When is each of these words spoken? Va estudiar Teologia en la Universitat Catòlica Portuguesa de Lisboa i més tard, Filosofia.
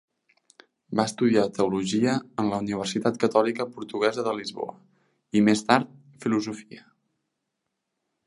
Va 0.99 1.03
estudiar 1.09 1.41
Teologia 1.57 2.15
en 2.43 2.47
la 2.53 2.61
Universitat 2.63 3.19
Catòlica 3.25 3.67
Portuguesa 3.75 4.25
de 4.29 4.33
Lisboa 4.39 4.75
i 5.41 5.45
més 5.49 5.63
tard, 5.69 5.93
Filosofia. 6.25 6.83